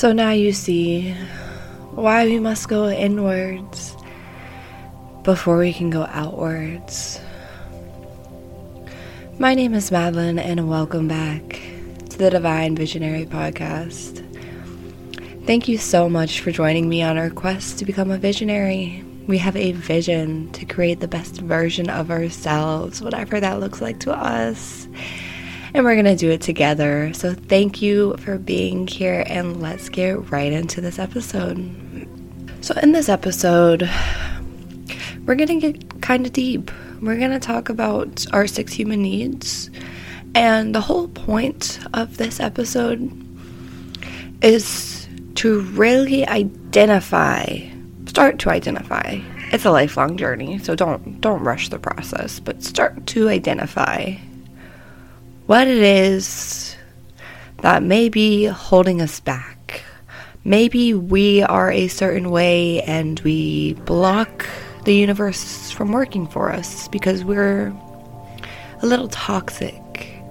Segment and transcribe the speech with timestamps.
[0.00, 1.12] So now you see
[1.90, 3.94] why we must go inwards
[5.24, 7.20] before we can go outwards.
[9.38, 11.60] My name is Madeline, and welcome back
[12.08, 14.24] to the Divine Visionary Podcast.
[15.44, 19.04] Thank you so much for joining me on our quest to become a visionary.
[19.26, 24.00] We have a vision to create the best version of ourselves, whatever that looks like
[24.00, 24.88] to us
[25.74, 27.12] and we're going to do it together.
[27.14, 31.58] So, thank you for being here, and let's get right into this episode.
[32.60, 33.88] So, in this episode,
[35.26, 36.70] we're going to get kind of deep.
[37.00, 39.70] We're going to talk about our six human needs.
[40.34, 43.10] And the whole point of this episode
[44.42, 47.60] is to really identify,
[48.06, 49.20] start to identify.
[49.52, 54.14] It's a lifelong journey, so don't don't rush the process, but start to identify
[55.50, 56.76] what it is
[57.56, 59.82] that may be holding us back.
[60.44, 64.46] Maybe we are a certain way and we block
[64.84, 67.74] the universe from working for us because we're
[68.80, 70.22] a little toxic.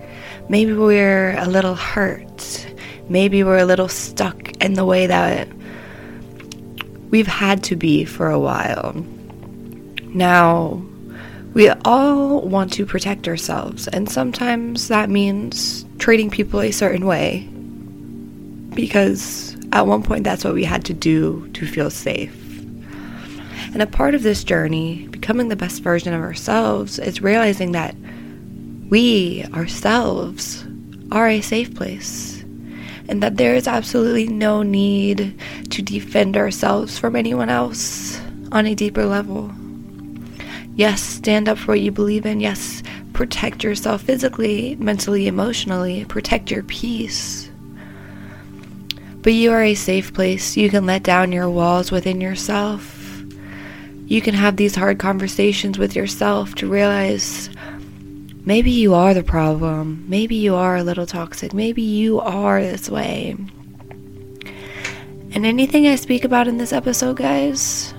[0.48, 2.74] Maybe we're a little hurt.
[3.10, 5.50] Maybe we're a little stuck in the way that
[7.10, 8.94] we've had to be for a while.
[10.14, 10.82] Now,
[11.54, 17.48] we all want to protect ourselves, and sometimes that means treating people a certain way
[18.76, 22.36] because at one point that's what we had to do to feel safe.
[23.74, 27.96] And a part of this journey, becoming the best version of ourselves, is realizing that
[28.90, 30.66] we ourselves
[31.12, 32.44] are a safe place
[33.08, 35.36] and that there is absolutely no need
[35.72, 38.20] to defend ourselves from anyone else
[38.52, 39.52] on a deeper level.
[40.80, 42.40] Yes, stand up for what you believe in.
[42.40, 46.06] Yes, protect yourself physically, mentally, emotionally.
[46.06, 47.52] Protect your peace.
[49.22, 50.56] But you are a safe place.
[50.56, 53.22] You can let down your walls within yourself.
[54.06, 57.50] You can have these hard conversations with yourself to realize
[58.46, 60.06] maybe you are the problem.
[60.08, 61.54] Maybe you are a little toxic.
[61.54, 63.36] Maybe you are this way.
[65.34, 67.94] And anything I speak about in this episode, guys,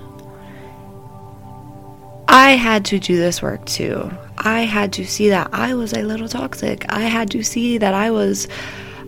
[2.32, 4.08] I had to do this work too.
[4.38, 6.86] I had to see that I was a little toxic.
[6.88, 8.46] I had to see that I was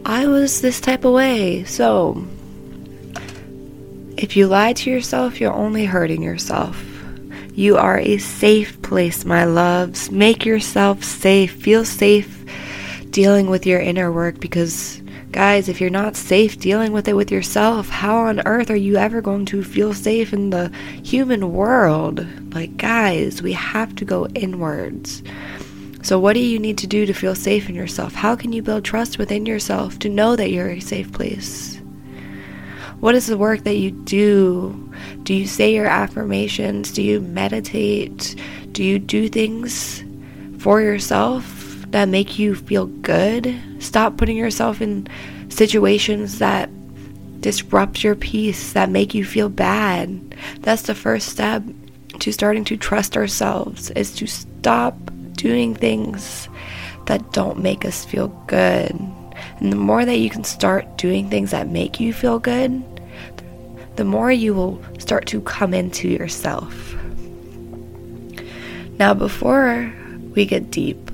[0.04, 1.62] I was this type of way.
[1.62, 2.26] So
[4.16, 6.84] if you lie to yourself, you're only hurting yourself.
[7.54, 10.10] You are a safe place, my loves.
[10.10, 11.52] Make yourself safe.
[11.52, 12.44] Feel safe
[13.10, 15.01] dealing with your inner work because
[15.32, 18.96] Guys, if you're not safe dealing with it with yourself, how on earth are you
[18.96, 20.70] ever going to feel safe in the
[21.02, 22.26] human world?
[22.54, 25.22] Like, guys, we have to go inwards.
[26.02, 28.12] So, what do you need to do to feel safe in yourself?
[28.12, 31.80] How can you build trust within yourself to know that you're a safe place?
[33.00, 34.92] What is the work that you do?
[35.22, 36.92] Do you say your affirmations?
[36.92, 38.36] Do you meditate?
[38.72, 40.04] Do you do things
[40.58, 41.61] for yourself
[41.92, 43.54] that make you feel good.
[43.78, 45.06] Stop putting yourself in
[45.48, 46.68] situations that
[47.40, 50.34] disrupt your peace, that make you feel bad.
[50.60, 51.62] That's the first step
[52.18, 54.96] to starting to trust ourselves is to stop
[55.32, 56.48] doing things
[57.06, 58.92] that don't make us feel good.
[59.58, 62.82] And the more that you can start doing things that make you feel good,
[63.96, 66.94] the more you will start to come into yourself.
[68.98, 69.92] Now, before
[70.34, 71.11] we get deep,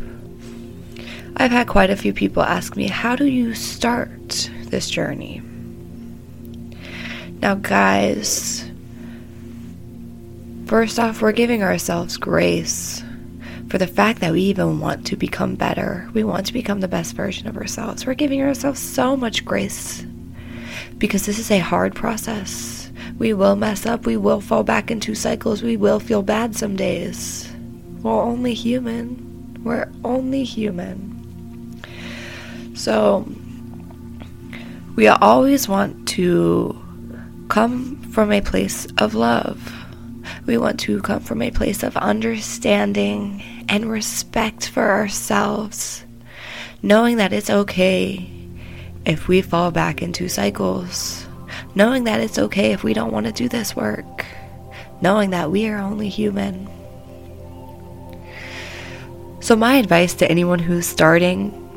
[1.41, 5.41] I've had quite a few people ask me, How do you start this journey?
[7.41, 8.69] Now, guys,
[10.66, 13.04] first off, we're giving ourselves grace
[13.69, 16.10] for the fact that we even want to become better.
[16.12, 18.05] We want to become the best version of ourselves.
[18.05, 20.05] We're giving ourselves so much grace
[20.99, 22.91] because this is a hard process.
[23.16, 26.75] We will mess up, we will fall back into cycles, we will feel bad some
[26.75, 27.49] days.
[28.03, 29.55] We're only human.
[29.62, 31.18] We're only human.
[32.78, 33.27] So,
[34.94, 36.81] we always want to
[37.49, 39.73] come from a place of love.
[40.47, 46.05] We want to come from a place of understanding and respect for ourselves,
[46.81, 48.31] knowing that it's okay
[49.05, 51.26] if we fall back into cycles,
[51.75, 54.25] knowing that it's okay if we don't want to do this work,
[55.00, 56.69] knowing that we are only human.
[59.41, 61.68] So, my advice to anyone who's starting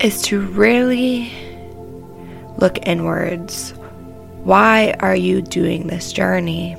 [0.00, 1.32] is to really
[2.56, 3.72] look inwards.
[4.42, 6.76] Why are you doing this journey?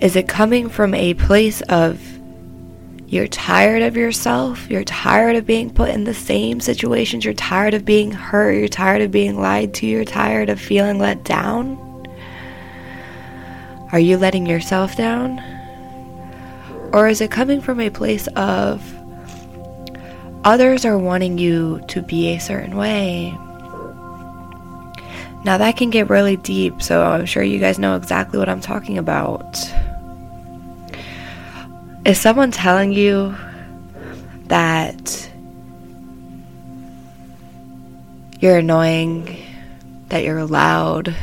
[0.00, 2.00] Is it coming from a place of
[3.06, 7.72] you're tired of yourself, you're tired of being put in the same situations, you're tired
[7.72, 11.78] of being hurt, you're tired of being lied to, you're tired of feeling let down?
[13.92, 15.38] Are you letting yourself down?
[16.92, 18.82] Or is it coming from a place of
[20.44, 23.36] others are wanting you to be a certain way?
[25.44, 28.62] Now, that can get really deep, so I'm sure you guys know exactly what I'm
[28.62, 29.58] talking about.
[32.06, 33.34] Is someone telling you
[34.46, 35.30] that
[38.40, 39.36] you're annoying,
[40.08, 41.14] that you're loud?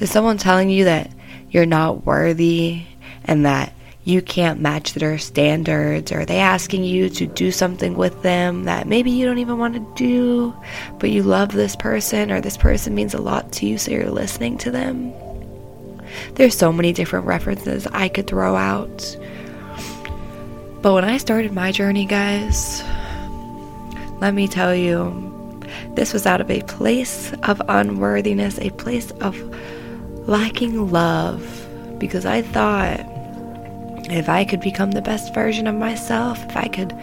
[0.00, 1.10] Is someone telling you that
[1.50, 2.82] you're not worthy
[3.24, 3.72] and that
[4.04, 6.10] you can't match their standards?
[6.10, 9.74] Or they asking you to do something with them that maybe you don't even want
[9.74, 10.54] to do,
[10.98, 14.10] but you love this person or this person means a lot to you, so you're
[14.10, 15.12] listening to them?
[16.34, 19.16] There's so many different references I could throw out.
[20.82, 22.82] But when I started my journey, guys,
[24.20, 25.30] let me tell you,
[25.94, 29.38] this was out of a place of unworthiness, a place of
[30.26, 31.66] lacking love
[31.98, 33.00] because I thought
[34.10, 36.96] if I could become the best version of myself, if I could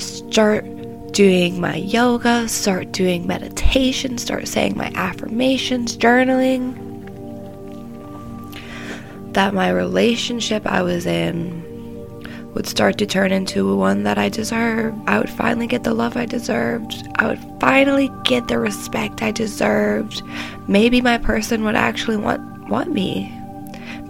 [0.00, 0.64] start
[1.12, 6.74] doing my yoga, start doing meditation, start saying my affirmations, journaling,
[9.32, 11.60] that my relationship I was in
[12.54, 14.94] would start to turn into one that I deserve.
[15.06, 17.06] I would finally get the love I deserved.
[17.16, 20.22] I would finally get the respect I deserved.
[20.66, 23.36] Maybe my person would actually want want me.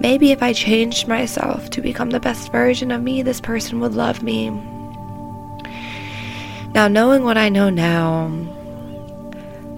[0.01, 3.93] Maybe if I changed myself to become the best version of me, this person would
[3.95, 4.49] love me.
[6.73, 8.31] Now, knowing what I know now,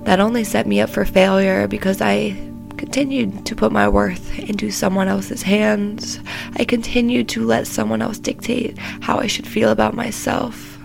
[0.04, 2.36] that only set me up for failure because I
[2.76, 6.20] continued to put my worth into someone else's hands.
[6.54, 10.78] I continued to let someone else dictate how I should feel about myself.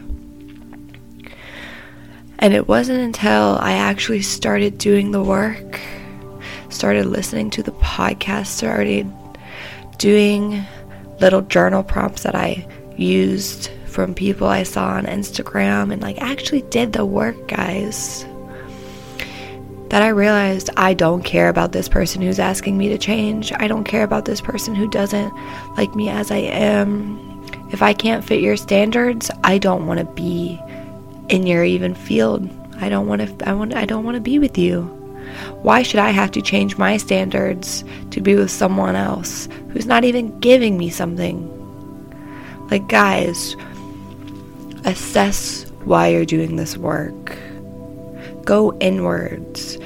[2.40, 5.80] And it wasn't until I actually started doing the work
[6.70, 9.12] started listening to the podcast, started
[9.98, 10.64] doing
[11.20, 16.62] little journal prompts that I used from people I saw on Instagram and like actually
[16.64, 18.26] did the work, guys.
[19.90, 23.54] That I realized I don't care about this person who's asking me to change.
[23.56, 25.34] I don't care about this person who doesn't
[25.78, 27.46] like me as I am.
[27.72, 30.62] If I can't fit your standards, I don't want to be
[31.30, 32.50] in your even field.
[32.80, 34.97] I don't want to I want I don't want to be with you.
[35.62, 40.04] Why should I have to change my standards to be with someone else who's not
[40.04, 41.54] even giving me something?
[42.70, 43.56] Like, guys,
[44.86, 47.38] assess why you're doing this work.
[48.44, 49.78] Go inwards.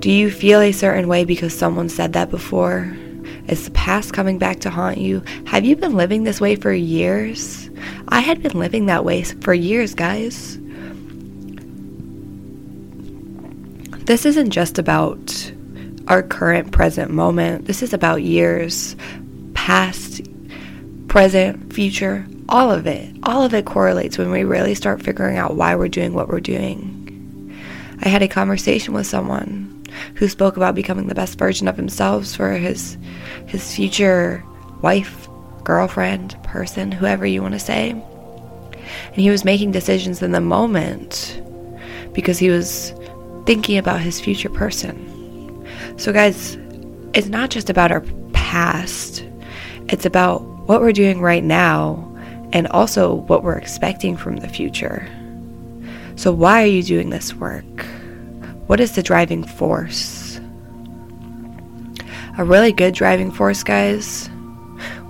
[0.00, 2.96] Do you feel a certain way because someone said that before?
[3.48, 5.22] Is the past coming back to haunt you?
[5.46, 7.68] Have you been living this way for years?
[8.08, 10.58] I had been living that way for years, guys.
[14.10, 15.52] This isn't just about
[16.08, 17.66] our current present moment.
[17.66, 18.96] This is about years,
[19.54, 20.20] past,
[21.06, 23.14] present, future, all of it.
[23.22, 26.40] All of it correlates when we really start figuring out why we're doing what we're
[26.40, 27.56] doing.
[28.02, 29.86] I had a conversation with someone
[30.16, 32.98] who spoke about becoming the best version of himself for his
[33.46, 34.42] his future
[34.82, 35.28] wife,
[35.62, 37.90] girlfriend, person, whoever you want to say.
[37.90, 41.40] And he was making decisions in the moment
[42.12, 42.92] because he was
[43.50, 44.94] thinking about his future person.
[45.96, 46.56] So, guys,
[47.14, 48.02] it's not just about our
[48.32, 49.24] past,
[49.88, 52.16] it's about what we're doing right now
[52.52, 55.04] and also what we're expecting from the future.
[56.14, 57.64] So, why are you doing this work?
[58.68, 60.40] What is the driving force?
[62.38, 64.28] A really good driving force, guys.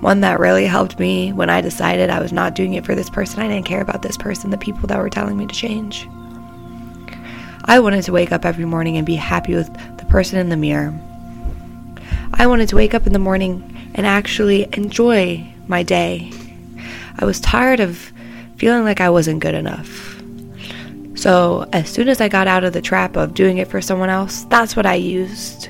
[0.00, 3.10] One that really helped me when I decided I was not doing it for this
[3.10, 3.40] person.
[3.40, 6.08] I didn't care about this person, the people that were telling me to change.
[7.64, 10.56] I wanted to wake up every morning and be happy with the person in the
[10.56, 10.98] mirror.
[12.34, 16.32] I wanted to wake up in the morning and actually enjoy my day.
[17.18, 18.12] I was tired of
[18.56, 20.16] feeling like I wasn't good enough.
[21.14, 24.08] So, as soon as I got out of the trap of doing it for someone
[24.08, 25.68] else, that's what I used.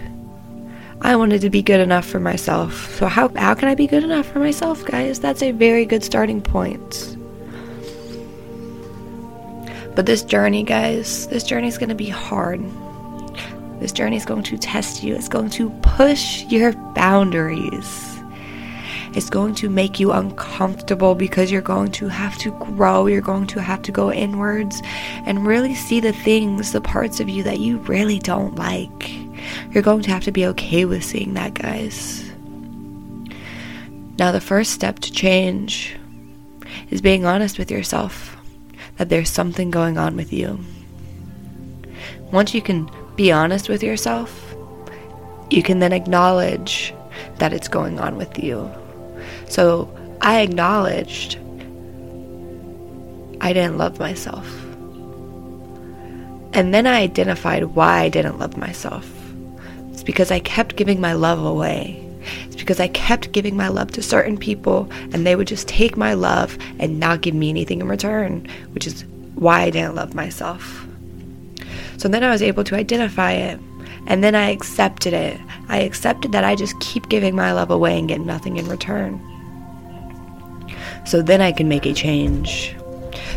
[1.01, 2.95] I wanted to be good enough for myself.
[2.95, 5.19] So, how, how can I be good enough for myself, guys?
[5.19, 7.17] That's a very good starting point.
[9.95, 12.61] But this journey, guys, this journey is going to be hard.
[13.81, 18.07] This journey is going to test you, it's going to push your boundaries.
[19.13, 23.07] It's going to make you uncomfortable because you're going to have to grow.
[23.07, 24.81] You're going to have to go inwards
[25.27, 29.11] and really see the things, the parts of you that you really don't like.
[29.73, 32.31] You're going to have to be okay with seeing that, guys.
[34.17, 35.97] Now, the first step to change
[36.91, 38.30] is being honest with yourself
[39.01, 40.61] that there's something going on with you.
[42.33, 44.55] Once you can be honest with yourself,
[45.49, 46.93] you can then acknowledge
[47.39, 48.71] that it's going on with you.
[49.49, 49.91] So
[50.21, 51.39] I acknowledged
[53.41, 54.47] I didn't love myself.
[56.53, 59.11] And then I identified why I didn't love myself.
[59.93, 62.07] It's because I kept giving my love away.
[62.47, 65.97] It's because I kept giving my love to certain people and they would just take
[65.97, 70.15] my love and not give me anything in return, which is why I didn't love
[70.15, 70.87] myself.
[71.97, 73.59] So then I was able to identify it
[74.07, 75.41] and then I accepted it.
[75.69, 79.21] I accepted that I just keep giving my love away and get nothing in return.
[81.07, 82.75] So then I can make a change.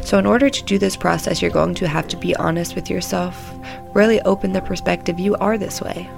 [0.04, 2.90] So, in order to do this process, you're going to have to be honest with
[2.90, 3.54] yourself,
[3.94, 6.10] really open the perspective you are this way.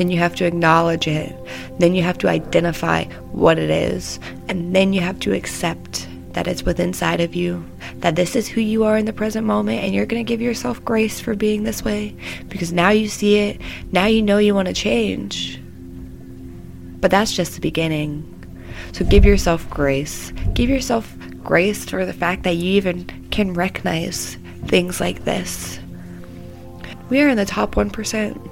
[0.00, 1.36] Then you have to acknowledge it.
[1.78, 4.18] Then you have to identify what it is.
[4.48, 7.62] And then you have to accept that it's within inside of you,
[7.96, 10.40] that this is who you are in the present moment, and you're going to give
[10.40, 12.16] yourself grace for being this way
[12.48, 13.60] because now you see it,
[13.92, 15.60] now you know you want to change.
[17.02, 18.24] But that's just the beginning.
[18.92, 20.32] So give yourself grace.
[20.54, 21.14] Give yourself
[21.44, 25.78] grace for the fact that you even can recognize things like this.
[27.10, 28.49] We are in the top 1%.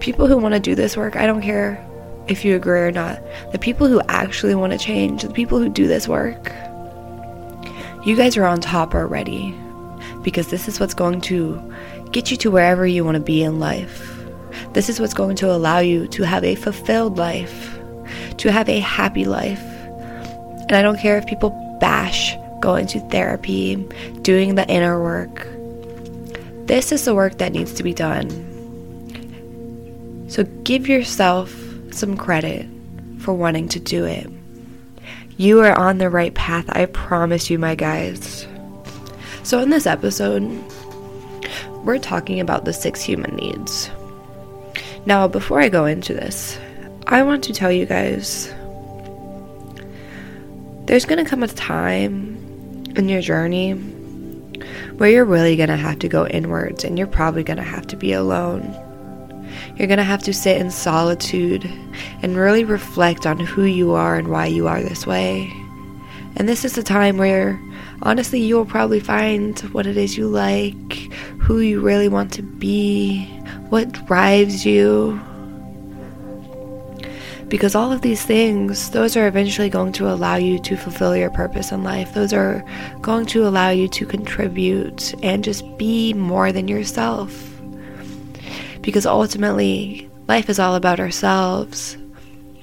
[0.00, 1.84] People who want to do this work, I don't care
[2.28, 3.20] if you agree or not,
[3.52, 6.52] the people who actually want to change, the people who do this work,
[8.04, 9.54] you guys are on top already
[10.22, 11.72] because this is what's going to
[12.10, 14.12] get you to wherever you want to be in life.
[14.72, 17.78] This is what's going to allow you to have a fulfilled life,
[18.38, 19.62] to have a happy life.
[19.62, 21.50] And I don't care if people
[21.80, 23.76] bash going to therapy,
[24.22, 25.46] doing the inner work.
[26.66, 28.55] This is the work that needs to be done.
[30.28, 31.54] So give yourself
[31.92, 32.66] some credit
[33.18, 34.28] for wanting to do it.
[35.36, 38.46] You are on the right path, I promise you, my guys.
[39.42, 40.42] So, in this episode,
[41.84, 43.90] we're talking about the six human needs.
[45.04, 46.58] Now, before I go into this,
[47.06, 48.52] I want to tell you guys
[50.86, 53.72] there's going to come a time in your journey
[54.96, 57.86] where you're really going to have to go inwards and you're probably going to have
[57.88, 58.62] to be alone.
[59.76, 61.70] You're going to have to sit in solitude
[62.22, 65.52] and really reflect on who you are and why you are this way.
[66.36, 67.60] And this is the time where,
[68.02, 70.92] honestly, you'll probably find what it is you like,
[71.38, 73.24] who you really want to be,
[73.68, 75.20] what drives you,
[77.48, 81.30] because all of these things, those are eventually going to allow you to fulfill your
[81.30, 82.12] purpose in life.
[82.12, 82.64] Those are
[83.02, 87.55] going to allow you to contribute and just be more than yourself.
[88.86, 91.96] Because ultimately, life is all about ourselves.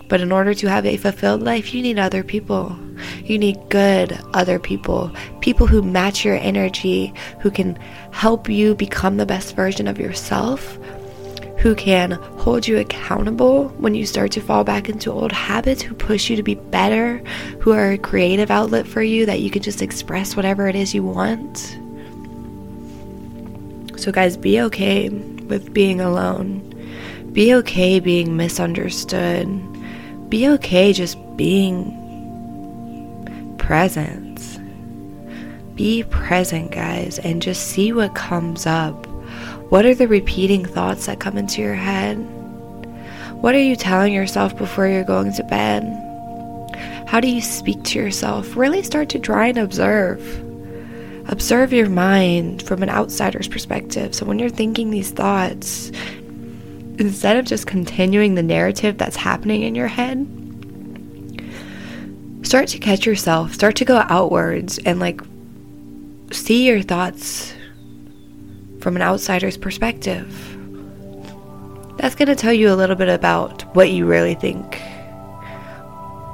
[0.08, 2.80] But in order to have a fulfilled life, you need other people.
[3.26, 5.12] You need good other people.
[5.42, 7.76] People who match your energy, who can
[8.12, 10.80] help you become the best version of yourself
[11.60, 15.96] who can hold you accountable when you start to fall back into old habits, who
[15.96, 17.20] push you to be better,
[17.62, 20.94] who are a creative outlet for you that you can just express whatever it is
[20.94, 21.78] you want.
[23.98, 25.08] So, guys, be okay
[25.54, 26.70] with being alone.
[27.32, 29.48] Be okay being misunderstood.
[30.30, 31.94] Be okay just being
[33.60, 34.60] present.
[35.76, 39.06] Be present, guys, and just see what comes up.
[39.70, 42.18] What are the repeating thoughts that come into your head?
[43.42, 45.84] What are you telling yourself before you're going to bed?
[47.08, 48.56] How do you speak to yourself?
[48.56, 50.20] Really start to try and observe.
[51.28, 54.14] Observe your mind from an outsider's perspective.
[54.14, 55.90] So when you're thinking these thoughts,
[57.00, 60.28] instead of just continuing the narrative that's happening in your head,
[62.44, 65.22] start to catch yourself, start to go outwards and like
[66.32, 67.54] see your thoughts
[68.82, 70.28] from an outsider's perspective.
[71.98, 74.82] That's going to tell you a little bit about what you really think.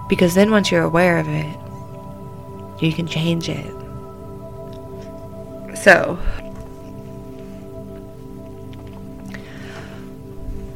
[0.09, 3.78] Because then, once you're aware of it, you can change it.
[5.81, 6.19] So,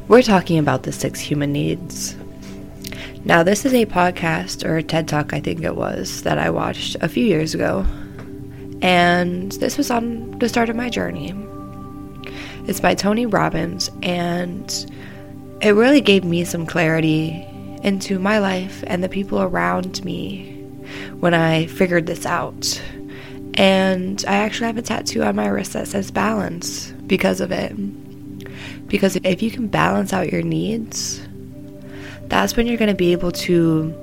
[0.08, 2.16] we're talking about the six human needs.
[3.26, 6.48] Now, this is a podcast or a TED Talk, I think it was, that I
[6.48, 7.84] watched a few years ago.
[8.80, 11.34] And this was on the start of my journey.
[12.66, 14.70] It's by Tony Robbins, and
[15.60, 17.46] it really gave me some clarity
[17.82, 20.62] into my life and the people around me
[21.20, 22.80] when I figured this out.
[23.54, 27.72] And I actually have a tattoo on my wrist that says balance because of it.
[28.88, 31.20] Because if you can balance out your needs,
[32.26, 33.94] that's when you're going to be able to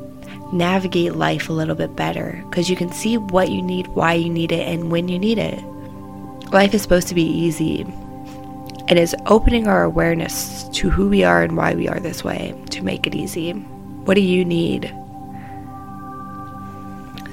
[0.54, 4.30] navigate life a little bit better because you can see what you need, why you
[4.30, 5.60] need it, and when you need it.
[6.52, 7.82] Life is supposed to be easy
[8.88, 12.54] and is opening our awareness to who we are and why we are this way
[12.72, 13.52] to make it easy.
[13.52, 14.94] What do you need?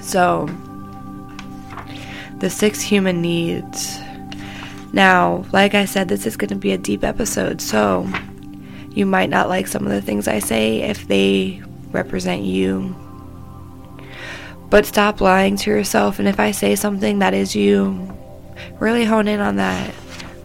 [0.00, 0.48] So,
[2.40, 3.98] the six human needs.
[4.92, 8.08] Now, like I said, this is going to be a deep episode, so
[8.90, 12.96] you might not like some of the things I say if they represent you.
[14.70, 18.14] But stop lying to yourself, and if I say something that is you,
[18.78, 19.94] really hone in on that.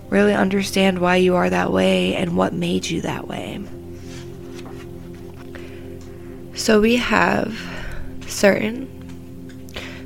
[0.10, 3.64] Really understand why you are that way and what made you that way.
[6.56, 7.58] So we have
[8.28, 8.88] certain,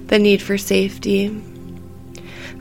[0.08, 1.44] the need for safety.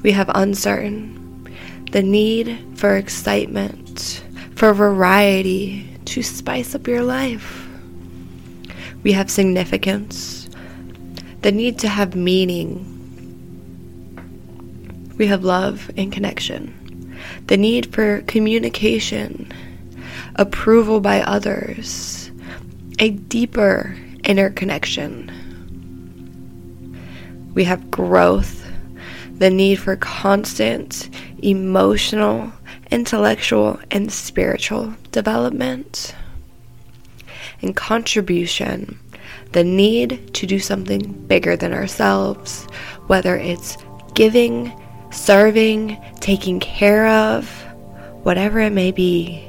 [0.03, 1.55] We have uncertain,
[1.93, 4.25] the need for excitement,
[4.55, 7.69] for variety to spice up your life.
[9.03, 10.49] We have significance,
[11.43, 12.93] the need to have meaning.
[15.17, 16.77] We have love and connection
[17.47, 19.53] the need for communication,
[20.37, 22.31] approval by others,
[22.99, 25.31] a deeper inner connection.
[27.55, 28.66] We have growth,
[29.39, 31.11] the need for constant
[31.43, 32.53] emotional,
[32.91, 36.15] intellectual, and spiritual development,
[37.63, 38.99] and contribution,
[39.53, 42.65] the need to do something bigger than ourselves,
[43.07, 43.77] whether it's
[44.15, 44.73] giving
[45.11, 47.49] serving, taking care of,
[48.23, 49.43] whatever it may be.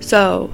[0.00, 0.50] So,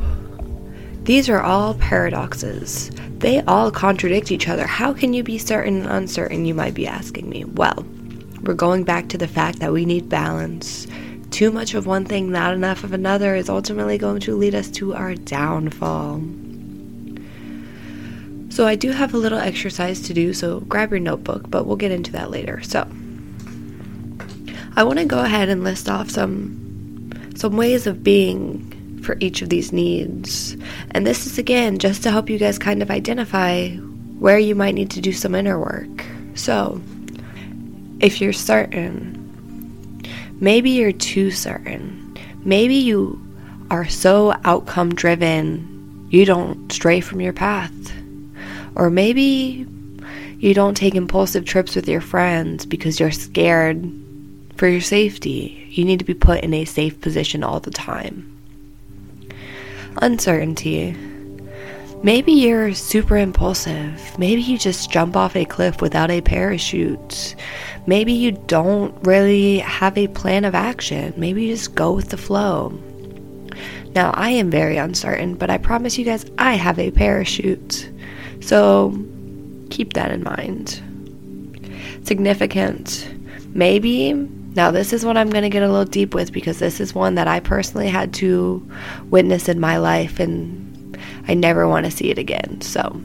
[1.05, 2.91] these are all paradoxes.
[3.19, 4.67] They all contradict each other.
[4.67, 7.45] How can you be certain and uncertain, you might be asking me?
[7.45, 7.85] Well,
[8.43, 10.87] we're going back to the fact that we need balance.
[11.31, 14.71] Too much of one thing, not enough of another, is ultimately going to lead us
[14.73, 16.23] to our downfall.
[18.51, 21.77] So I do have a little exercise to do, so grab your notebook, but we'll
[21.77, 22.61] get into that later.
[22.63, 22.87] So
[24.77, 26.57] I want to go ahead and list off some
[27.37, 30.57] some ways of being for each of these needs.
[30.93, 33.71] And this is again just to help you guys kind of identify
[34.19, 36.05] where you might need to do some inner work.
[36.35, 36.81] So,
[38.01, 39.17] if you're certain,
[40.41, 42.17] maybe you're too certain.
[42.45, 43.21] Maybe you
[43.71, 47.73] are so outcome driven, you don't stray from your path.
[48.75, 49.67] Or maybe
[50.39, 53.91] you don't take impulsive trips with your friends because you're scared
[54.57, 55.67] for your safety.
[55.71, 58.30] You need to be put in a safe position all the time.
[60.01, 60.97] Uncertainty.
[62.03, 64.19] Maybe you're super impulsive.
[64.19, 67.35] Maybe you just jump off a cliff without a parachute.
[67.87, 71.13] Maybe you don't really have a plan of action.
[71.19, 72.71] Maybe you just go with the flow.
[73.95, 77.91] Now, I am very uncertain, but I promise you guys I have a parachute.
[78.41, 78.99] So
[79.69, 80.81] keep that in mind.
[82.05, 83.13] Significant.
[83.53, 84.15] Maybe,
[84.55, 86.95] now this is what I'm going to get a little deep with because this is
[86.95, 88.69] one that I personally had to
[89.05, 92.61] witness in my life and I never want to see it again.
[92.61, 93.01] So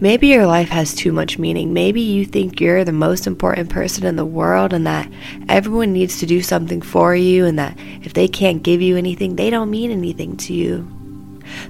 [0.00, 1.72] maybe your life has too much meaning.
[1.72, 5.08] Maybe you think you're the most important person in the world and that
[5.48, 9.36] everyone needs to do something for you and that if they can't give you anything,
[9.36, 10.88] they don't mean anything to you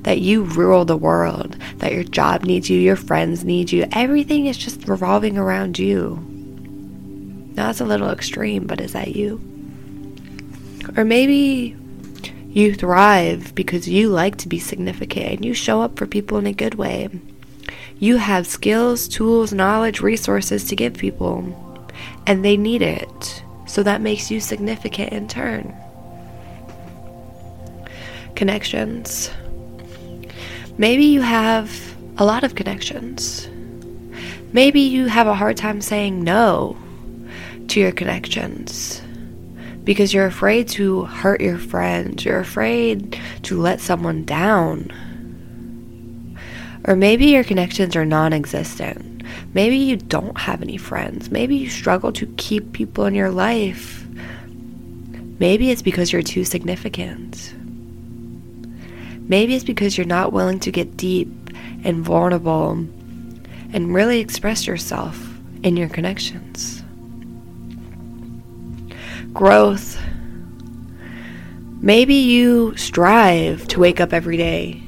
[0.02, 3.86] that you rule the world, that your job needs you, your friends need you.
[3.92, 6.31] Everything is just revolving around you.
[7.54, 9.40] Now, that's a little extreme, but is that you?
[10.96, 11.76] Or maybe
[12.48, 16.46] you thrive because you like to be significant and you show up for people in
[16.46, 17.08] a good way.
[17.98, 21.86] You have skills, tools, knowledge, resources to give people,
[22.26, 23.42] and they need it.
[23.66, 25.74] So that makes you significant in turn.
[28.34, 29.30] Connections.
[30.78, 31.70] Maybe you have
[32.16, 33.48] a lot of connections.
[34.52, 36.76] Maybe you have a hard time saying no
[37.72, 39.00] to your connections
[39.84, 44.90] because you're afraid to hurt your friends, you're afraid to let someone down.
[46.84, 49.22] Or maybe your connections are non existent.
[49.54, 51.30] Maybe you don't have any friends.
[51.30, 54.06] Maybe you struggle to keep people in your life.
[55.38, 57.54] Maybe it's because you're too significant.
[59.28, 61.28] Maybe it's because you're not willing to get deep
[61.84, 62.72] and vulnerable
[63.72, 65.18] and really express yourself
[65.62, 66.81] in your connections.
[69.32, 69.98] Growth.
[71.80, 74.82] Maybe you strive to wake up every day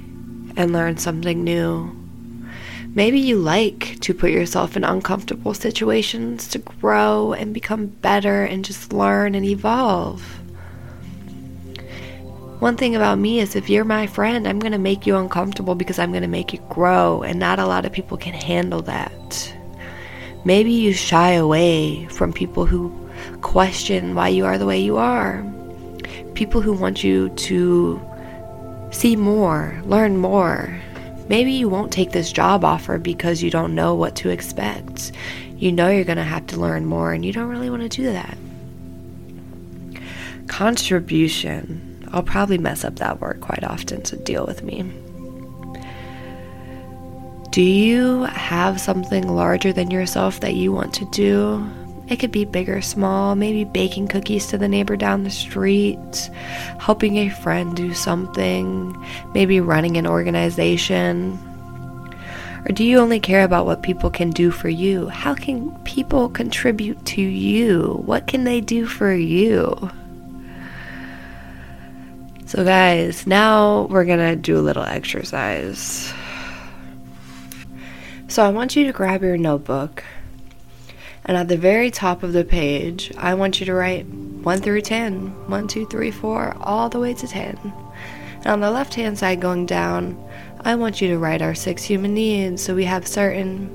[0.56, 1.90] and learn something new.
[2.94, 8.64] Maybe you like to put yourself in uncomfortable situations to grow and become better and
[8.64, 10.22] just learn and evolve.
[12.60, 15.74] One thing about me is if you're my friend, I'm going to make you uncomfortable
[15.74, 18.80] because I'm going to make you grow, and not a lot of people can handle
[18.82, 19.54] that.
[20.44, 23.03] Maybe you shy away from people who
[23.40, 25.44] question why you are the way you are.
[26.34, 28.00] People who want you to
[28.90, 30.80] see more, learn more.
[31.28, 35.12] Maybe you won't take this job offer because you don't know what to expect.
[35.56, 37.88] You know you're going to have to learn more, and you don't really want to
[37.88, 38.36] do that.
[40.48, 42.06] Contribution.
[42.12, 44.82] I'll probably mess up that word quite often, so deal with me.
[47.50, 51.64] Do you have something larger than yourself that you want to do?
[52.08, 56.30] It could be big or small, maybe baking cookies to the neighbor down the street,
[56.78, 58.94] helping a friend do something,
[59.32, 61.38] maybe running an organization.
[62.66, 65.08] Or do you only care about what people can do for you?
[65.08, 68.02] How can people contribute to you?
[68.04, 69.90] What can they do for you?
[72.46, 76.12] So, guys, now we're gonna do a little exercise.
[78.28, 80.04] So, I want you to grab your notebook,
[81.26, 84.82] and at the very top of the page, I want you to write 1 through
[84.82, 87.72] 10, 1, 2, 3, 4, all the way to 10.
[88.36, 90.22] And on the left hand side, going down,
[90.60, 92.62] I want you to write our six human needs.
[92.62, 93.70] So, we have certain,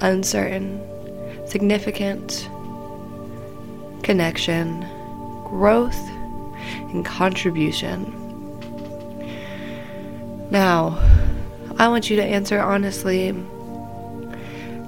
[0.00, 0.82] uncertain,
[1.46, 2.48] significant,
[4.02, 4.80] connection,
[5.44, 5.98] growth,
[6.90, 8.12] and contribution.
[10.50, 10.98] Now,
[11.78, 13.34] I want you to answer honestly.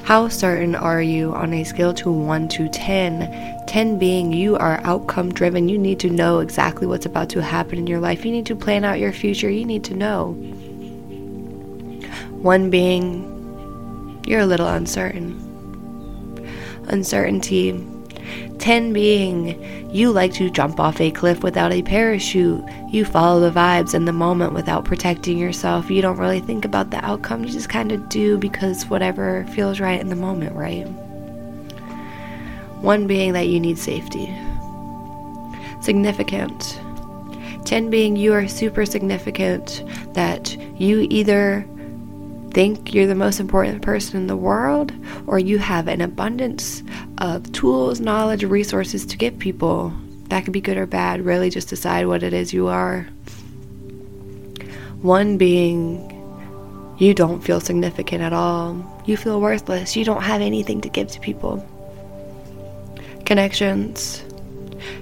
[0.08, 3.66] How certain are you on a scale to 1 to 10?
[3.66, 5.68] 10 being you are outcome driven.
[5.68, 8.24] You need to know exactly what's about to happen in your life.
[8.24, 9.50] You need to plan out your future.
[9.50, 10.32] You need to know.
[12.40, 15.36] 1 being you're a little uncertain.
[16.84, 17.72] Uncertainty
[18.58, 22.62] 10 being you like to jump off a cliff without a parachute.
[22.88, 25.90] You follow the vibes in the moment without protecting yourself.
[25.90, 27.44] You don't really think about the outcome.
[27.44, 30.86] You just kind of do because whatever feels right in the moment, right?
[32.82, 34.34] One being that you need safety.
[35.80, 36.80] Significant.
[37.64, 41.66] 10 being you are super significant, that you either
[42.52, 44.92] think you're the most important person in the world,
[45.26, 46.82] or you have an abundance
[47.18, 49.92] of tools, knowledge, resources to give people.
[50.28, 51.24] That could be good or bad.
[51.24, 53.06] Really, just decide what it is you are.
[55.02, 56.14] One being
[56.98, 59.02] you don't feel significant at all.
[59.06, 59.94] You feel worthless.
[59.94, 61.64] You don't have anything to give to people.
[63.24, 64.24] Connections.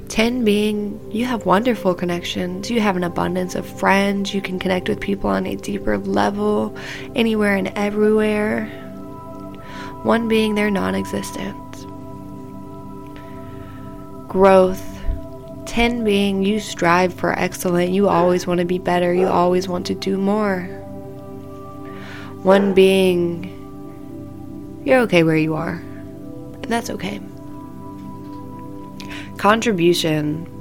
[0.08, 2.70] 10 being you have wonderful connections.
[2.70, 4.34] You have an abundance of friends.
[4.34, 6.76] You can connect with people on a deeper level,
[7.14, 8.66] anywhere and everywhere.
[10.02, 11.56] One being they're non existent.
[14.28, 14.82] Growth.
[15.66, 17.90] 10 being you strive for excellent.
[17.90, 19.12] You always want to be better.
[19.12, 20.62] You always want to do more.
[22.42, 23.52] One being
[24.86, 25.74] you're okay where you are.
[25.74, 27.20] And that's okay.
[29.38, 30.52] Contribution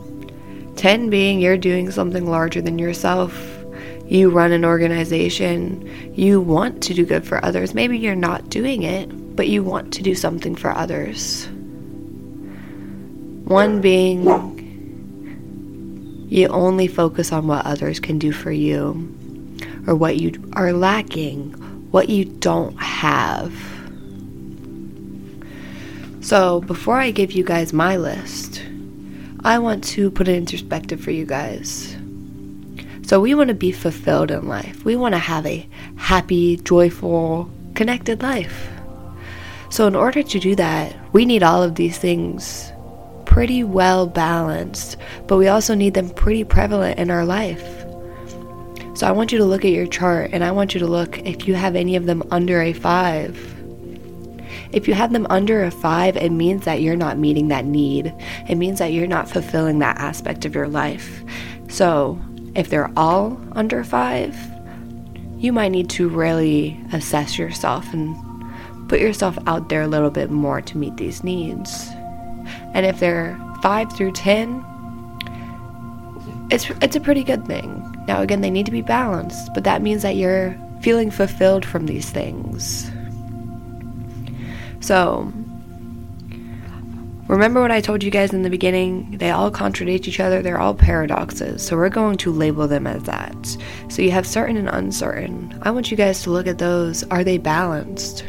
[0.75, 3.33] 10 being you're doing something larger than yourself.
[4.07, 6.13] You run an organization.
[6.13, 7.73] You want to do good for others.
[7.73, 11.47] Maybe you're not doing it, but you want to do something for others.
[13.45, 14.25] One being
[16.27, 19.11] you only focus on what others can do for you
[19.87, 21.51] or what you are lacking,
[21.91, 23.53] what you don't have.
[26.21, 28.64] So, before I give you guys my list,
[29.45, 31.95] I want to put it into perspective for you guys.
[33.03, 34.83] So, we want to be fulfilled in life.
[34.83, 38.67] We want to have a happy, joyful, connected life.
[39.69, 42.71] So, in order to do that, we need all of these things
[43.25, 47.85] pretty well balanced, but we also need them pretty prevalent in our life.
[48.95, 51.19] So, I want you to look at your chart and I want you to look
[51.19, 53.54] if you have any of them under a five.
[54.71, 58.13] If you have them under a five, it means that you're not meeting that need.
[58.49, 61.23] It means that you're not fulfilling that aspect of your life.
[61.67, 62.19] So,
[62.55, 64.35] if they're all under five,
[65.37, 68.15] you might need to really assess yourself and
[68.87, 71.87] put yourself out there a little bit more to meet these needs.
[72.73, 74.65] And if they're five through 10,
[76.51, 77.81] it's, it's a pretty good thing.
[78.07, 81.87] Now, again, they need to be balanced, but that means that you're feeling fulfilled from
[81.87, 82.89] these things.
[84.85, 85.33] So,
[87.27, 89.17] remember what I told you guys in the beginning?
[89.17, 91.65] They all contradict each other, they're all paradoxes.
[91.65, 93.57] So, we're going to label them as that.
[93.89, 95.57] So, you have certain and uncertain.
[95.63, 97.03] I want you guys to look at those.
[97.05, 98.25] Are they balanced?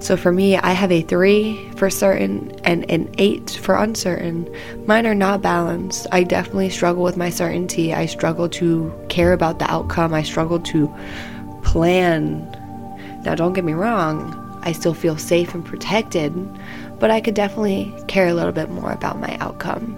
[0.00, 4.48] So for me, I have a three for certain and an eight for uncertain.
[4.86, 6.06] Mine are not balanced.
[6.12, 7.92] I definitely struggle with my certainty.
[7.92, 10.14] I struggle to care about the outcome.
[10.14, 10.94] I struggle to
[11.62, 12.46] plan.
[13.24, 16.34] Now, don't get me wrong, I still feel safe and protected,
[17.00, 19.96] but I could definitely care a little bit more about my outcome.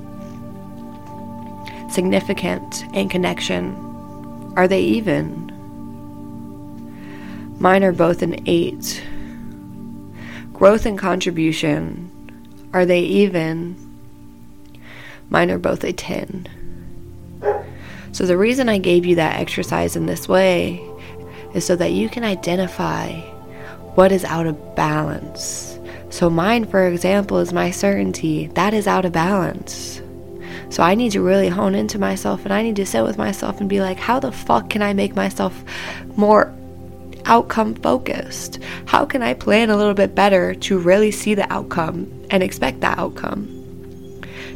[1.91, 3.75] Significant and connection.
[4.57, 5.49] Are they even?
[7.59, 9.03] Mine are both an eight
[10.53, 12.09] Growth and contribution.
[12.73, 13.75] Are they even?
[15.31, 16.47] Mine are both a 10.
[18.13, 20.87] So, the reason I gave you that exercise in this way
[21.55, 23.21] is so that you can identify
[23.95, 25.79] what is out of balance.
[26.11, 28.49] So, mine, for example, is my certainty.
[28.49, 30.03] That is out of balance.
[30.69, 33.61] So, I need to really hone into myself and I need to sit with myself
[33.61, 35.65] and be like, how the fuck can I make myself
[36.17, 36.53] more
[37.27, 38.59] outcome focused?
[38.87, 42.81] How can I plan a little bit better to really see the outcome and expect
[42.81, 43.60] that outcome?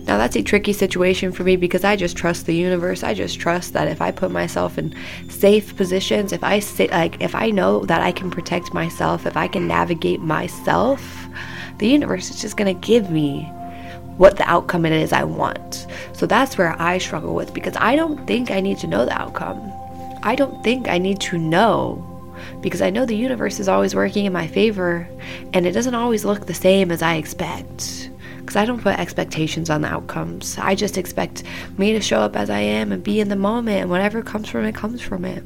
[0.06, 3.02] Now, that's a tricky situation for me because I just trust the universe.
[3.02, 4.94] I just trust that if I put myself in
[5.30, 9.36] safe positions, if I sit, like, if I know that I can protect myself, if
[9.36, 11.26] I can navigate myself,
[11.78, 13.44] the universe is just going to give me
[14.18, 15.86] what the outcome it is I want.
[16.12, 19.18] So that's where I struggle with because I don't think I need to know the
[19.18, 19.72] outcome.
[20.22, 22.10] I don't think I need to know
[22.60, 25.08] because I know the universe is always working in my favor
[25.52, 28.10] and it doesn't always look the same as I expect.
[28.54, 30.56] Because I don't put expectations on the outcomes.
[30.58, 31.42] I just expect
[31.76, 34.48] me to show up as I am and be in the moment, and whatever comes
[34.48, 35.42] from it comes from it.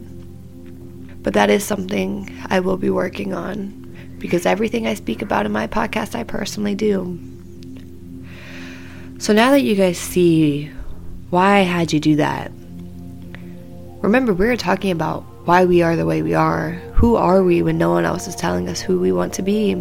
[1.22, 3.70] But that is something I will be working on
[4.18, 7.18] because everything I speak about in my podcast, I personally do.
[9.18, 10.70] So now that you guys see
[11.30, 12.52] why I had you do that,
[14.02, 16.72] remember we were talking about why we are the way we are.
[16.92, 19.72] Who are we when no one else is telling us who we want to be?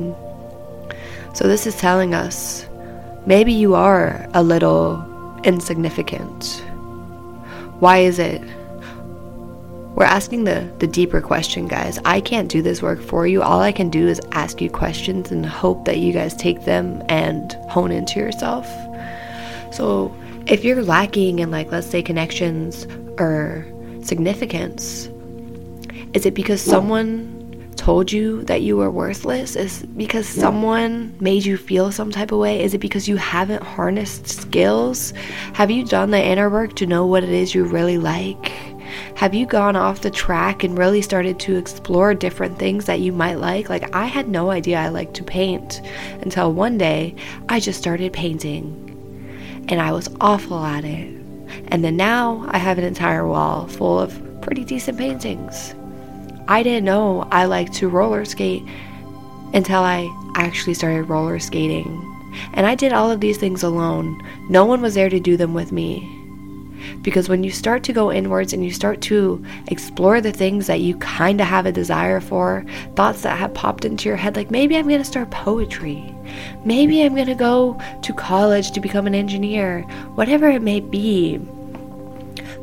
[1.33, 2.65] So, this is telling us
[3.27, 5.03] maybe you are a little
[5.43, 6.63] insignificant.
[7.79, 8.41] Why is it?
[9.95, 11.99] We're asking the, the deeper question, guys.
[12.05, 13.41] I can't do this work for you.
[13.41, 17.03] All I can do is ask you questions and hope that you guys take them
[17.09, 18.65] and hone into yourself.
[19.73, 22.87] So, if you're lacking in, like, let's say, connections
[23.19, 23.65] or
[24.03, 25.09] significance,
[26.13, 27.37] is it because someone
[27.88, 29.56] told you that you were worthless?
[29.56, 32.62] Is because someone made you feel some type of way?
[32.62, 35.13] Is it because you haven't harnessed skills?
[35.54, 38.47] Have you done the inner work to know what it is you really like?
[39.15, 43.13] Have you gone off the track and really started to explore different things that you
[43.13, 43.69] might like?
[43.69, 45.80] Like, I had no idea I liked to paint
[46.19, 47.15] until one day
[47.47, 48.84] I just started painting
[49.69, 51.08] and I was awful at it.
[51.69, 55.73] And then now I have an entire wall full of pretty decent paintings.
[56.47, 58.65] I didn't know I liked to roller skate
[59.53, 62.03] until I actually started roller skating.
[62.53, 64.21] And I did all of these things alone.
[64.49, 66.13] No one was there to do them with me.
[67.01, 70.81] Because when you start to go inwards and you start to explore the things that
[70.81, 74.51] you kind of have a desire for, thoughts that have popped into your head, like
[74.51, 76.13] maybe I'm going to start poetry.
[76.63, 79.81] Maybe I'm going to go to college to become an engineer.
[80.15, 81.39] Whatever it may be,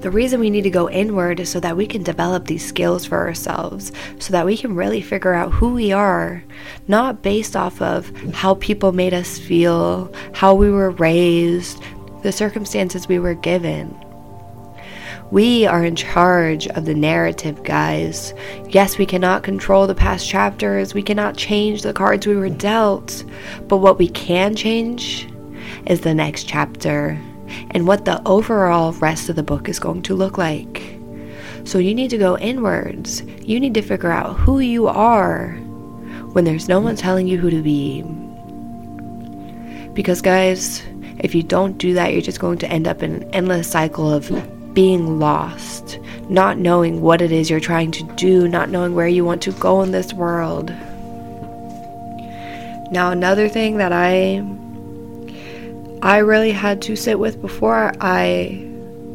[0.04, 3.06] the reason we need to go inward is so that we can develop these skills
[3.06, 6.44] for ourselves, so that we can really figure out who we are,
[6.88, 11.82] not based off of how people made us feel, how we were raised,
[12.22, 13.98] the circumstances we were given.
[15.30, 18.34] We are in charge of the narrative, guys.
[18.68, 23.24] Yes, we cannot control the past chapters, we cannot change the cards we were dealt,
[23.68, 25.26] but what we can change
[25.86, 27.18] is the next chapter
[27.70, 30.98] and what the overall rest of the book is going to look like.
[31.64, 33.22] So you need to go inwards.
[33.42, 35.52] You need to figure out who you are
[36.32, 38.02] when there's no one telling you who to be.
[39.94, 40.82] Because, guys,
[41.20, 44.12] if you don't do that, you're just going to end up in an endless cycle
[44.12, 44.30] of
[44.74, 49.24] being lost, not knowing what it is you're trying to do, not knowing where you
[49.24, 50.70] want to go in this world.
[52.90, 54.44] Now, another thing that I
[56.04, 58.70] I really had to sit with before I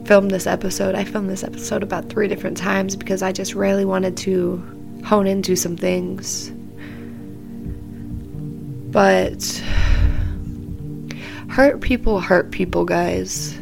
[0.05, 0.95] filmed this episode.
[0.95, 4.57] I filmed this episode about three different times because I just really wanted to
[5.05, 6.49] hone into some things.
[8.89, 9.43] But
[11.47, 13.55] hurt people hurt people, guys.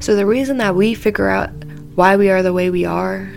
[0.00, 1.48] So the reason that we figure out
[1.94, 3.32] why we are the way we are,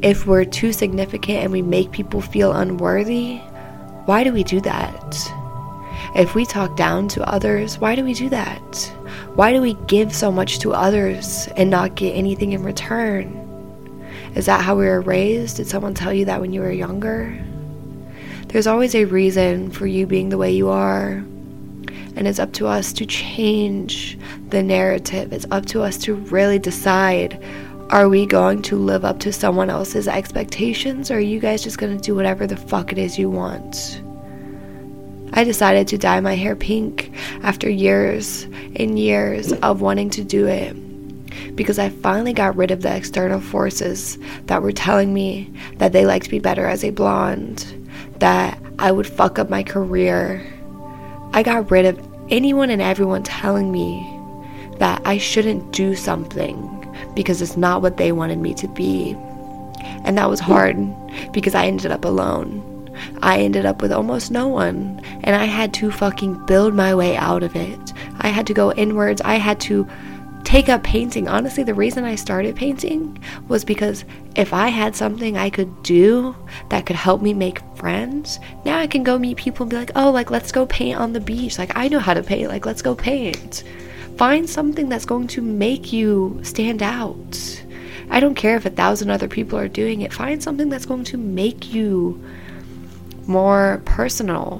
[0.00, 3.38] if we're too significant and we make people feel unworthy,
[4.04, 5.43] why do we do that?
[6.14, 8.76] If we talk down to others, why do we do that?
[9.34, 13.40] Why do we give so much to others and not get anything in return?
[14.34, 15.56] Is that how we were raised?
[15.56, 17.38] Did someone tell you that when you were younger?
[18.48, 21.24] There's always a reason for you being the way you are.
[22.16, 24.16] And it's up to us to change
[24.50, 25.32] the narrative.
[25.32, 27.42] It's up to us to really decide
[27.90, 31.78] are we going to live up to someone else's expectations or are you guys just
[31.78, 34.03] going to do whatever the fuck it is you want?
[35.36, 37.10] I decided to dye my hair pink
[37.42, 38.44] after years
[38.76, 40.76] and years of wanting to do it
[41.56, 44.16] because I finally got rid of the external forces
[44.46, 47.66] that were telling me that they liked me better as a blonde,
[48.20, 50.40] that I would fuck up my career.
[51.32, 54.08] I got rid of anyone and everyone telling me
[54.78, 56.70] that I shouldn't do something
[57.16, 59.16] because it's not what they wanted me to be.
[60.04, 60.76] And that was hard
[61.32, 62.70] because I ended up alone.
[63.22, 67.16] I ended up with almost no one, and I had to fucking build my way
[67.16, 67.92] out of it.
[68.18, 69.20] I had to go inwards.
[69.22, 69.86] I had to
[70.44, 71.26] take up painting.
[71.26, 74.04] Honestly, the reason I started painting was because
[74.36, 76.36] if I had something I could do
[76.68, 79.92] that could help me make friends, now I can go meet people and be like,
[79.96, 81.58] oh, like, let's go paint on the beach.
[81.58, 82.48] Like, I know how to paint.
[82.48, 83.64] Like, let's go paint.
[84.16, 87.62] Find something that's going to make you stand out.
[88.10, 90.12] I don't care if a thousand other people are doing it.
[90.12, 92.22] Find something that's going to make you
[93.26, 94.58] more personal.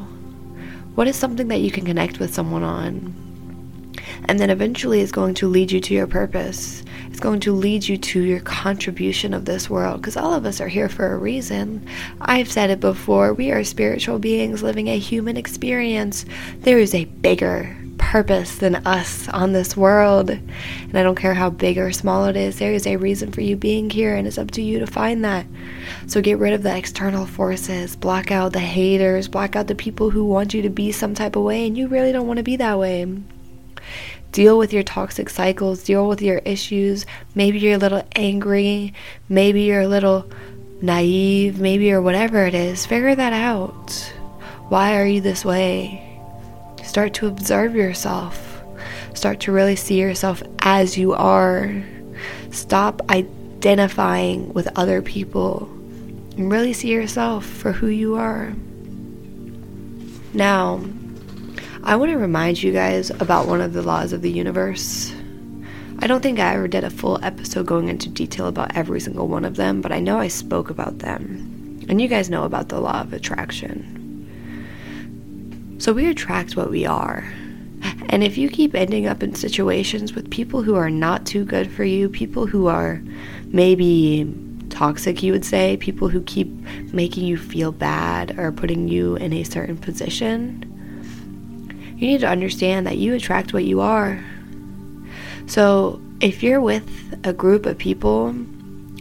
[0.95, 3.15] What is something that you can connect with someone on?
[4.27, 6.83] And then eventually it's going to lead you to your purpose.
[7.11, 10.61] It's going to lead you to your contribution of this world because all of us
[10.61, 11.87] are here for a reason.
[12.21, 16.25] I've said it before we are spiritual beings living a human experience.
[16.61, 17.77] There is a bigger
[18.15, 20.31] purpose than us on this world.
[20.31, 23.41] And I don't care how big or small it is, there is a reason for
[23.41, 25.45] you being here, and it's up to you to find that.
[26.07, 30.11] So get rid of the external forces, block out the haters, block out the people
[30.11, 32.45] who want you to be some type of way, and you really don't want to
[32.45, 33.05] be that way.
[34.31, 37.07] Deal with your toxic cycles, deal with your issues.
[37.35, 38.95] Maybe you're a little angry,
[39.29, 40.31] maybe you're a little
[40.81, 42.87] naive, maybe or whatever it is.
[42.87, 43.91] Figure that out.
[44.69, 46.14] Why are you this way?
[46.85, 48.63] Start to observe yourself.
[49.15, 51.83] Start to really see yourself as you are.
[52.51, 55.69] Stop identifying with other people
[56.37, 58.53] and really see yourself for who you are.
[60.35, 60.85] Now,
[61.83, 65.13] I want to remind you guys about one of the laws of the universe.
[66.01, 69.29] I don't think I ever did a full episode going into detail about every single
[69.29, 71.81] one of them, but I know I spoke about them.
[71.89, 74.04] And you guys know about the law of attraction.
[75.79, 77.33] So we attract what we are.
[78.09, 81.71] And if you keep ending up in situations with people who are not too good
[81.71, 83.03] for you, people who are
[83.47, 84.33] maybe
[84.71, 86.49] toxic, you would say, people who keep
[86.93, 90.71] making you feel bad or putting you in a certain position,
[91.99, 94.25] you need to understand that you attract what you are.
[95.47, 98.35] So if you're with a group of people,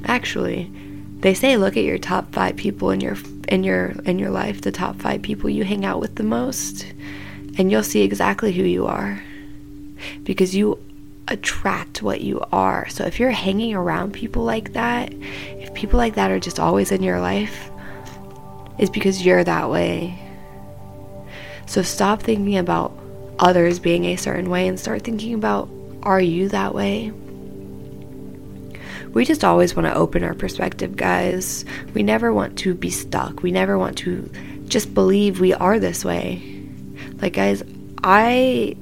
[0.05, 0.71] actually,
[1.19, 3.15] they say look at your top five people in your
[3.53, 6.87] in your in your life, the top five people you hang out with the most,
[7.55, 9.23] and you'll see exactly who you are.
[10.23, 10.79] Because you
[11.27, 12.89] attract what you are.
[12.89, 16.91] So if you're hanging around people like that, if people like that are just always
[16.91, 17.69] in your life,
[18.79, 20.19] it's because you're that way.
[21.67, 22.91] So stop thinking about
[23.37, 25.69] others being a certain way and start thinking about
[26.01, 27.13] are you that way?
[29.13, 31.65] We just always want to open our perspective, guys.
[31.93, 33.43] We never want to be stuck.
[33.43, 34.29] We never want to
[34.67, 36.41] just believe we are this way.
[37.21, 37.63] Like guys,
[38.03, 38.75] I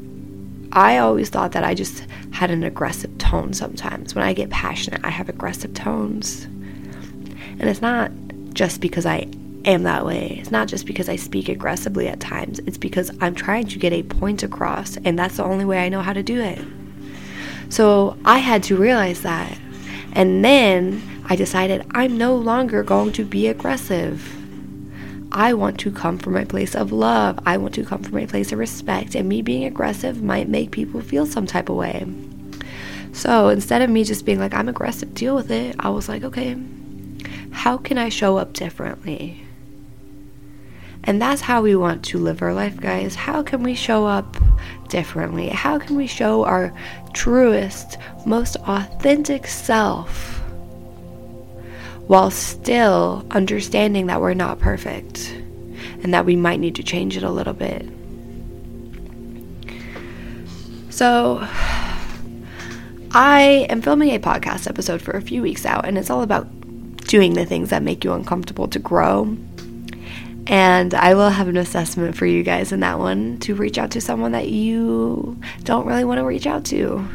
[0.71, 4.15] I always thought that I just had an aggressive tone sometimes.
[4.15, 6.45] When I get passionate, I have aggressive tones.
[6.45, 8.11] And it's not
[8.53, 9.27] just because I
[9.65, 10.37] am that way.
[10.39, 12.59] It's not just because I speak aggressively at times.
[12.59, 15.89] It's because I'm trying to get a point across, and that's the only way I
[15.89, 16.59] know how to do it.
[17.69, 19.57] So I had to realize that.
[20.13, 24.37] And then I decided I'm no longer going to be aggressive.
[25.31, 27.39] I want to come from a place of love.
[27.45, 29.15] I want to come from a place of respect.
[29.15, 32.05] And me being aggressive might make people feel some type of way.
[33.13, 36.23] So instead of me just being like, I'm aggressive, deal with it, I was like,
[36.23, 36.57] okay,
[37.51, 39.45] how can I show up differently?
[41.03, 43.15] And that's how we want to live our life, guys.
[43.15, 44.37] How can we show up
[44.89, 45.49] differently?
[45.49, 46.73] How can we show our
[47.13, 50.39] truest, most authentic self
[52.07, 55.33] while still understanding that we're not perfect
[56.03, 57.87] and that we might need to change it a little bit?
[60.89, 61.47] So,
[63.13, 66.47] I am filming a podcast episode for a few weeks out, and it's all about
[67.07, 69.35] doing the things that make you uncomfortable to grow
[70.47, 73.91] and I will have an assessment for you guys in that one to reach out
[73.91, 77.07] to someone that you don't really want to reach out to.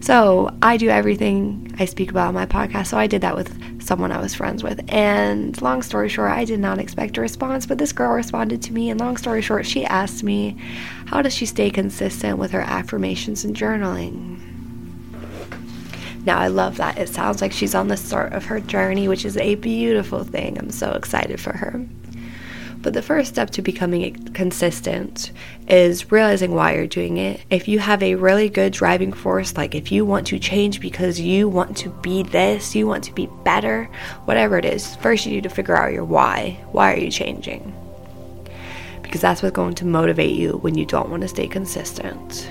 [0.00, 2.88] So I do everything I speak about on my podcast.
[2.88, 4.80] So I did that with someone I was friends with.
[4.88, 8.72] And long story short, I did not expect a response, but this girl responded to
[8.72, 8.90] me.
[8.90, 10.56] And long story short, she asked me,
[11.06, 14.42] How does she stay consistent with her affirmations and journaling?
[16.26, 16.98] Now, I love that.
[16.98, 20.58] It sounds like she's on the start of her journey, which is a beautiful thing.
[20.58, 21.86] I'm so excited for her.
[22.86, 25.32] But the first step to becoming consistent
[25.66, 27.44] is realizing why you're doing it.
[27.50, 31.18] If you have a really good driving force, like if you want to change because
[31.18, 33.90] you want to be this, you want to be better,
[34.26, 36.60] whatever it is, first you need to figure out your why.
[36.70, 37.74] Why are you changing?
[39.02, 42.48] Because that's what's going to motivate you when you don't want to stay consistent.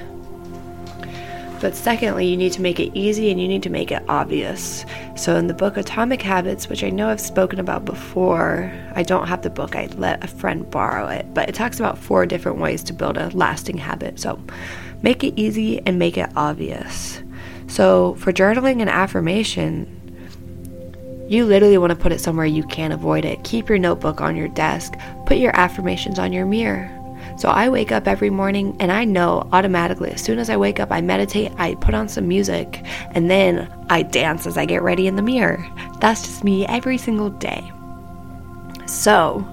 [1.62, 4.86] But secondly, you need to make it easy and you need to make it obvious.
[5.16, 9.28] So, in the book Atomic Habits, which I know I've spoken about before, I don't
[9.28, 12.60] have the book, I let a friend borrow it, but it talks about four different
[12.60, 14.20] ways to build a lasting habit.
[14.20, 14.39] So,
[15.01, 17.22] make it easy and make it obvious.
[17.68, 19.91] So, for journaling and affirmation,
[21.28, 23.43] you literally want to put it somewhere you can't avoid it.
[23.43, 24.93] Keep your notebook on your desk,
[25.26, 26.91] put your affirmations on your mirror.
[27.38, 30.79] So I wake up every morning and I know automatically as soon as I wake
[30.79, 32.81] up, I meditate, I put on some music,
[33.11, 35.65] and then I dance as I get ready in the mirror.
[35.99, 37.71] That's just me every single day.
[38.86, 39.45] So,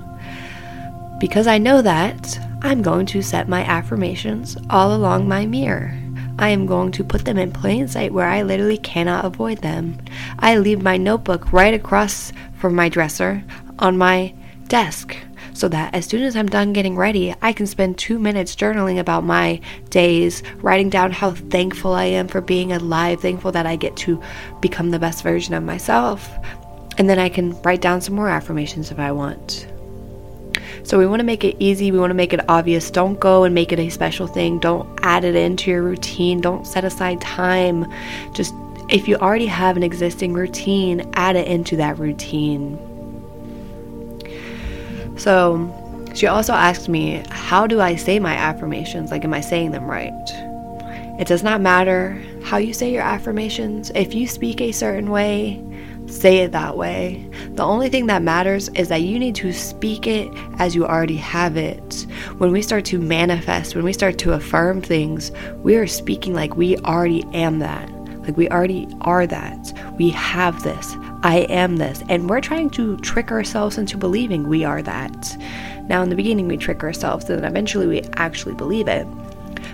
[1.18, 5.98] because I know that, I'm going to set my affirmations all along my mirror.
[6.38, 9.98] I am going to put them in plain sight where I literally cannot avoid them.
[10.38, 13.42] I leave my notebook right across from my dresser
[13.78, 14.34] on my
[14.68, 15.16] desk
[15.54, 18.98] so that as soon as I'm done getting ready, I can spend two minutes journaling
[18.98, 23.76] about my days, writing down how thankful I am for being alive, thankful that I
[23.76, 24.22] get to
[24.60, 26.30] become the best version of myself.
[26.98, 29.66] And then I can write down some more affirmations if I want.
[30.84, 32.90] So we want to make it easy, we want to make it obvious.
[32.90, 34.58] Don't go and make it a special thing.
[34.58, 36.40] Don't add it into your routine.
[36.40, 37.86] Don't set aside time.
[38.34, 38.52] Just
[38.88, 42.78] if you already have an existing routine, add it into that routine.
[45.16, 49.10] So she also asked me, How do I say my affirmations?
[49.10, 50.12] Like, am I saying them right?
[51.20, 53.90] It does not matter how you say your affirmations.
[53.94, 55.62] If you speak a certain way,
[56.06, 57.28] say it that way.
[57.54, 61.16] The only thing that matters is that you need to speak it as you already
[61.16, 62.06] have it.
[62.38, 66.56] When we start to manifest, when we start to affirm things, we are speaking like
[66.56, 67.90] we already am that.
[68.22, 69.72] Like we already are that.
[69.98, 70.96] We have this.
[71.22, 72.02] I am this.
[72.08, 75.36] And we're trying to trick ourselves into believing we are that.
[75.88, 79.06] Now, in the beginning, we trick ourselves, and then eventually we actually believe it.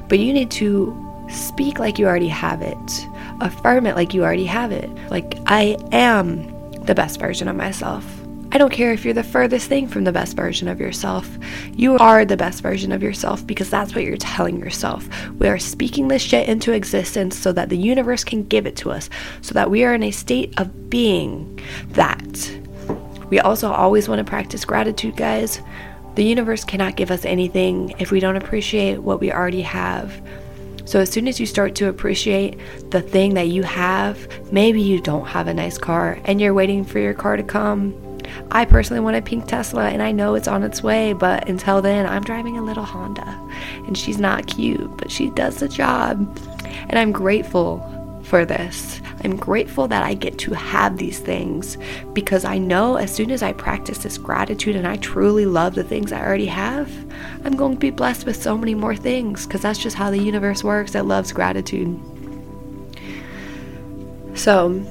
[0.09, 3.07] But you need to speak like you already have it,
[3.41, 4.91] affirm it like you already have it.
[5.11, 8.18] Like, I am the best version of myself.
[8.51, 11.29] I don't care if you're the furthest thing from the best version of yourself.
[11.75, 15.07] You are the best version of yourself because that's what you're telling yourself.
[15.33, 18.91] We are speaking this shit into existence so that the universe can give it to
[18.91, 19.11] us,
[19.43, 22.59] so that we are in a state of being that.
[23.29, 25.61] We also always want to practice gratitude, guys.
[26.15, 30.23] The universe cannot give us anything if we don't appreciate what we already have.
[30.87, 32.59] So, as soon as you start to appreciate
[32.91, 36.83] the thing that you have, maybe you don't have a nice car and you're waiting
[36.83, 37.93] for your car to come
[38.51, 41.83] I personally want a pink Tesla and I know it's on its way, but until
[41.83, 43.41] then, I'm driving a little Honda.
[43.87, 46.39] And she's not cute, but she does the job.
[46.89, 47.85] And I'm grateful
[48.29, 49.01] for this.
[49.25, 51.79] I'm grateful that I get to have these things
[52.13, 55.83] because I know as soon as I practice this gratitude and I truly love the
[55.83, 56.91] things I already have,
[57.45, 60.19] I'm going to be blessed with so many more things because that's just how the
[60.19, 60.95] universe works.
[60.95, 61.99] It loves gratitude.
[64.35, 64.85] So,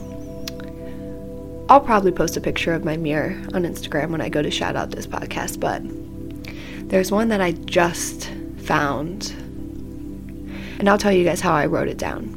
[1.70, 4.78] I'll probably post a picture of my mirror on Instagram when I go to shout
[4.78, 5.82] out this podcast, but
[6.90, 9.32] there's one that I just found.
[10.80, 12.34] And I'll tell you guys how I wrote it down.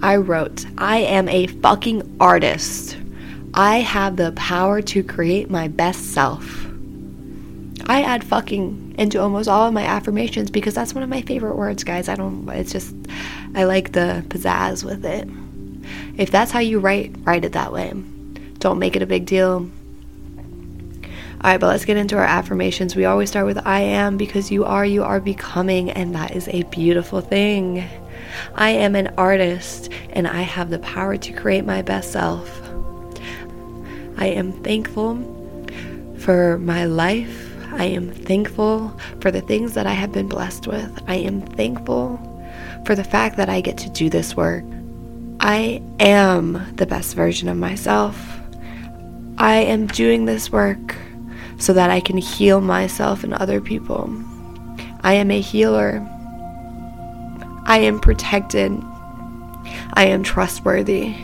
[0.00, 2.96] I wrote, I am a fucking artist.
[3.52, 6.66] I have the power to create my best self.
[7.86, 11.56] I add fucking into almost all of my affirmations because that's one of my favorite
[11.56, 12.08] words, guys.
[12.08, 12.94] I don't, it's just,
[13.54, 15.28] I like the pizzazz with it.
[16.16, 17.92] If that's how you write, write it that way.
[18.60, 19.68] Don't make it a big deal.
[21.42, 22.94] All right, but let's get into our affirmations.
[22.94, 26.48] We always start with I am because you are, you are becoming, and that is
[26.48, 27.88] a beautiful thing.
[28.54, 32.60] I am an artist and I have the power to create my best self.
[34.18, 35.16] I am thankful
[36.18, 37.46] for my life.
[37.72, 41.02] I am thankful for the things that I have been blessed with.
[41.08, 42.18] I am thankful
[42.84, 44.64] for the fact that I get to do this work.
[45.40, 48.39] I am the best version of myself.
[49.40, 50.96] I am doing this work
[51.56, 54.14] so that I can heal myself and other people.
[55.00, 56.06] I am a healer.
[57.64, 58.70] I am protected.
[59.94, 61.14] I am trustworthy.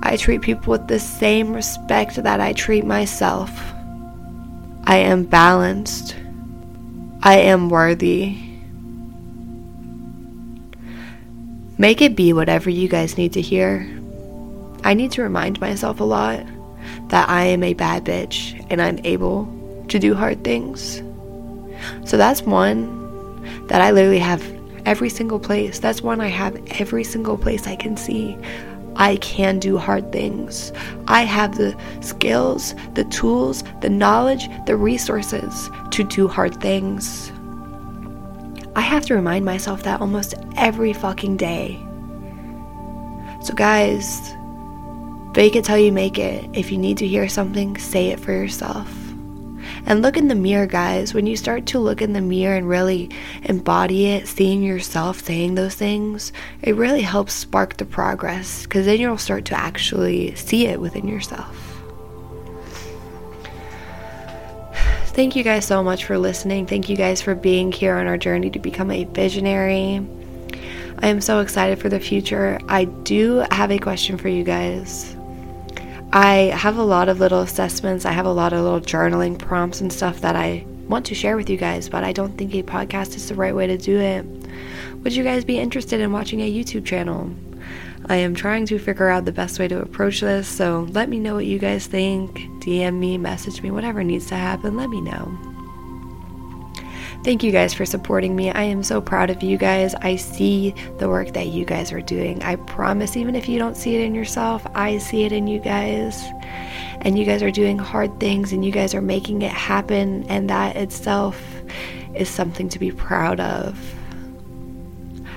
[0.00, 3.56] I treat people with the same respect that I treat myself.
[4.82, 6.16] I am balanced.
[7.22, 8.36] I am worthy.
[11.78, 13.88] Make it be whatever you guys need to hear.
[14.82, 16.44] I need to remind myself a lot
[17.08, 19.46] that I am a bad bitch and I'm able
[19.88, 21.02] to do hard things.
[22.04, 23.02] So that's one
[23.66, 24.42] that I literally have
[24.86, 25.78] every single place.
[25.78, 28.36] That's one I have every single place I can see.
[28.96, 30.72] I can do hard things.
[31.08, 37.32] I have the skills, the tools, the knowledge, the resources to do hard things.
[38.76, 41.80] I have to remind myself that almost every fucking day.
[43.42, 44.33] So, guys,
[45.34, 46.48] fake it till you make it.
[46.52, 48.88] If you need to hear something, say it for yourself.
[49.86, 51.12] And look in the mirror, guys.
[51.12, 53.10] When you start to look in the mirror and really
[53.42, 56.32] embody it, seeing yourself saying those things,
[56.62, 61.08] it really helps spark the progress because then you'll start to actually see it within
[61.08, 61.60] yourself.
[65.08, 66.66] Thank you guys so much for listening.
[66.66, 70.04] Thank you guys for being here on our journey to become a visionary.
[70.98, 72.58] I am so excited for the future.
[72.68, 75.13] I do have a question for you guys.
[76.16, 79.80] I have a lot of little assessments, I have a lot of little journaling prompts
[79.80, 82.62] and stuff that I want to share with you guys, but I don't think a
[82.62, 84.24] podcast is the right way to do it.
[85.02, 87.34] Would you guys be interested in watching a YouTube channel?
[88.06, 91.18] I am trying to figure out the best way to approach this, so let me
[91.18, 92.38] know what you guys think.
[92.60, 95.53] DM me, message me, whatever needs to happen, let me know.
[97.24, 98.50] Thank you guys for supporting me.
[98.50, 99.94] I am so proud of you guys.
[99.94, 102.42] I see the work that you guys are doing.
[102.42, 105.58] I promise, even if you don't see it in yourself, I see it in you
[105.58, 106.22] guys.
[107.00, 110.50] And you guys are doing hard things and you guys are making it happen, and
[110.50, 111.42] that itself
[112.14, 113.74] is something to be proud of.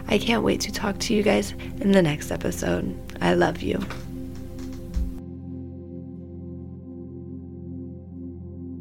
[0.09, 2.99] I can't wait to talk to you guys in the next episode.
[3.21, 3.79] I love you.